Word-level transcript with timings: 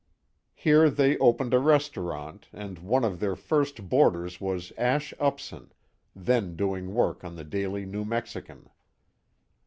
Here 0.55 0.89
they 0.89 1.15
opened 1.19 1.53
a 1.53 1.59
restaurant, 1.59 2.47
and 2.51 2.79
one 2.79 3.03
of 3.05 3.19
their 3.19 3.35
first 3.35 3.87
boarders 3.87 4.41
was 4.41 4.71
Ash 4.75 5.13
Upson, 5.19 5.71
then 6.15 6.55
doing 6.55 6.95
work 6.95 7.23
on 7.23 7.35
the 7.35 7.43
Daily 7.43 7.85
New 7.85 8.03
Mexican. 8.03 8.67